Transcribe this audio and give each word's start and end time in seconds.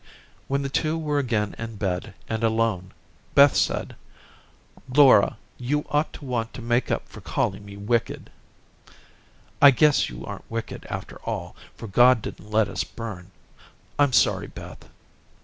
When 0.47 0.63
the 0.63 0.67
two 0.69 0.97
were 0.97 1.19
again 1.19 1.53
in 1.59 1.75
bed 1.75 2.15
and 2.27 2.43
alone, 2.43 2.91
Beth 3.35 3.55
said; 3.55 3.95
"Laura, 4.91 5.37
you 5.59 5.85
ought 5.89 6.11
to 6.13 6.25
want 6.25 6.55
to 6.55 6.61
make 6.63 6.89
up 6.89 7.07
for 7.07 7.21
calling 7.21 7.63
me 7.63 7.77
wicked." 7.77 8.31
"I 9.61 9.69
guess 9.69 10.09
you 10.09 10.25
aren't 10.25 10.49
wicked, 10.49 10.87
after 10.89 11.17
all, 11.17 11.55
for 11.75 11.85
God 11.85 12.23
didn't 12.23 12.49
let 12.49 12.67
us 12.67 12.83
burn. 12.83 13.29
I'm 13.99 14.11
sorry, 14.11 14.47
Beth." 14.47 14.89